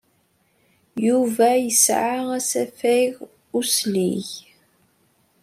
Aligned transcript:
Yuba 1.05 1.47
yesɛa 1.63 2.17
asafag 2.37 3.13
uslig. 3.59 4.27